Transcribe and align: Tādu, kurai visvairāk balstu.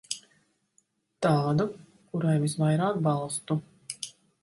Tādu, 1.27 1.69
kurai 2.09 2.35
visvairāk 2.47 3.01
balstu. 3.11 3.63